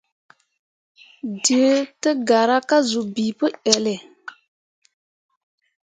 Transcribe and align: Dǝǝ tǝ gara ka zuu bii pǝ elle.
Dǝǝ 1.43 1.71
tǝ 2.01 2.09
gara 2.27 2.57
ka 2.69 2.77
zuu 2.89 3.05
bii 3.13 3.33
pǝ 3.37 3.45
elle. 3.73 3.95